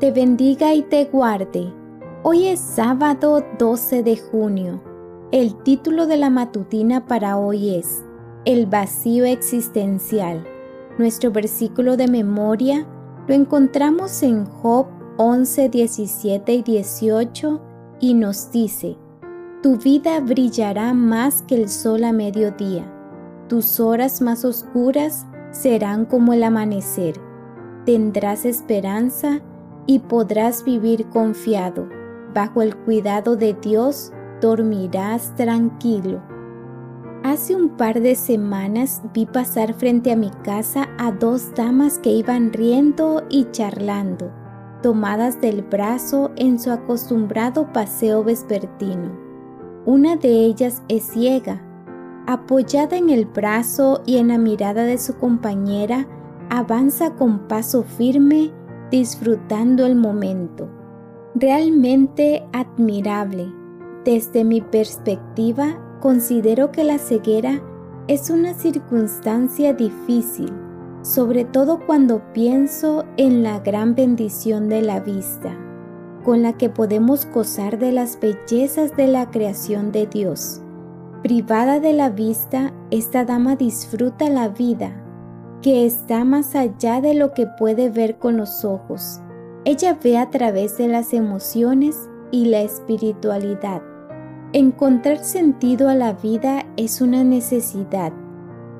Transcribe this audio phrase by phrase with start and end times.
[0.00, 1.72] te bendiga y te guarde.
[2.22, 4.80] Hoy es sábado 12 de junio.
[5.32, 8.04] El título de la matutina para hoy es
[8.44, 10.46] El vacío existencial.
[10.98, 12.86] Nuestro versículo de memoria
[13.26, 17.60] lo encontramos en Job 11, 17 y 18
[17.98, 18.96] y nos dice,
[19.64, 22.88] Tu vida brillará más que el sol a mediodía,
[23.48, 27.16] tus horas más oscuras serán como el amanecer,
[27.84, 29.42] tendrás esperanza
[29.88, 31.88] y podrás vivir confiado.
[32.34, 36.22] Bajo el cuidado de Dios dormirás tranquilo.
[37.24, 42.10] Hace un par de semanas vi pasar frente a mi casa a dos damas que
[42.10, 44.30] iban riendo y charlando,
[44.82, 49.18] tomadas del brazo en su acostumbrado paseo vespertino.
[49.86, 51.64] Una de ellas es ciega.
[52.26, 56.06] Apoyada en el brazo y en la mirada de su compañera,
[56.50, 58.52] avanza con paso firme
[58.90, 60.68] disfrutando el momento.
[61.34, 63.52] Realmente admirable.
[64.04, 67.60] Desde mi perspectiva, considero que la ceguera
[68.06, 70.50] es una circunstancia difícil,
[71.02, 75.54] sobre todo cuando pienso en la gran bendición de la vista,
[76.24, 80.62] con la que podemos gozar de las bellezas de la creación de Dios.
[81.22, 85.04] Privada de la vista, esta dama disfruta la vida
[85.62, 89.20] que está más allá de lo que puede ver con los ojos.
[89.64, 93.82] Ella ve a través de las emociones y la espiritualidad.
[94.52, 98.12] Encontrar sentido a la vida es una necesidad.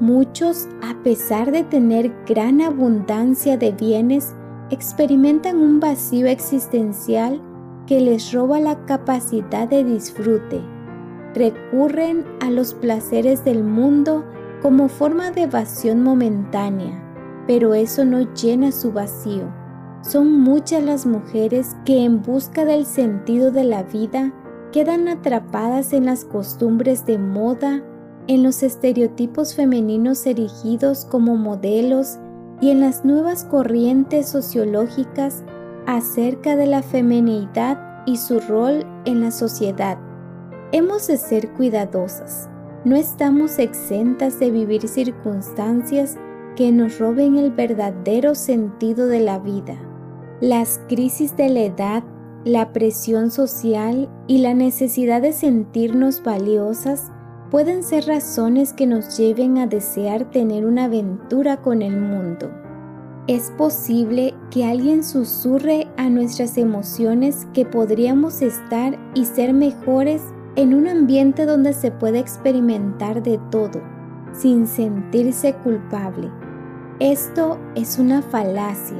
[0.00, 4.34] Muchos, a pesar de tener gran abundancia de bienes,
[4.70, 7.42] experimentan un vacío existencial
[7.86, 10.60] que les roba la capacidad de disfrute.
[11.34, 14.24] Recurren a los placeres del mundo
[14.62, 17.02] como forma de evasión momentánea,
[17.46, 19.44] pero eso no llena su vacío.
[20.02, 24.32] Son muchas las mujeres que en busca del sentido de la vida
[24.72, 27.82] quedan atrapadas en las costumbres de moda,
[28.26, 32.18] en los estereotipos femeninos erigidos como modelos
[32.60, 35.42] y en las nuevas corrientes sociológicas
[35.86, 39.98] acerca de la feminidad y su rol en la sociedad.
[40.72, 42.50] Hemos de ser cuidadosas
[42.88, 46.16] no estamos exentas de vivir circunstancias
[46.56, 49.76] que nos roben el verdadero sentido de la vida.
[50.40, 52.02] Las crisis de la edad,
[52.46, 57.12] la presión social y la necesidad de sentirnos valiosas
[57.50, 62.50] pueden ser razones que nos lleven a desear tener una aventura con el mundo.
[63.26, 70.22] Es posible que alguien susurre a nuestras emociones que podríamos estar y ser mejores
[70.58, 73.80] en un ambiente donde se puede experimentar de todo
[74.32, 76.32] sin sentirse culpable.
[76.98, 78.98] Esto es una falacia.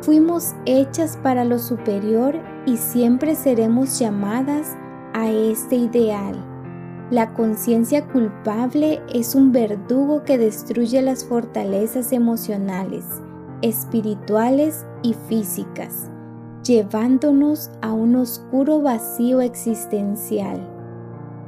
[0.00, 4.74] Fuimos hechas para lo superior y siempre seremos llamadas
[5.12, 6.34] a este ideal.
[7.10, 13.04] La conciencia culpable es un verdugo que destruye las fortalezas emocionales,
[13.60, 16.10] espirituales y físicas,
[16.64, 20.75] llevándonos a un oscuro vacío existencial.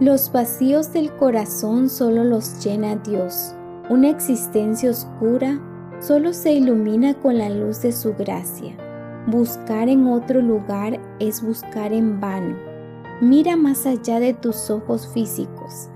[0.00, 3.52] Los vacíos del corazón solo los llena Dios.
[3.90, 5.60] Una existencia oscura
[5.98, 8.76] solo se ilumina con la luz de su gracia.
[9.26, 12.54] Buscar en otro lugar es buscar en vano.
[13.20, 15.88] Mira más allá de tus ojos físicos.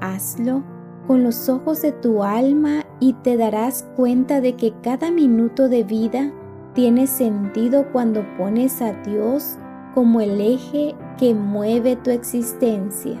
[0.00, 0.64] Hazlo
[1.06, 5.84] con los ojos de tu alma y te darás cuenta de que cada minuto de
[5.84, 6.32] vida
[6.72, 9.58] tiene sentido cuando pones a Dios
[9.94, 13.20] como el eje que mueve tu existencia.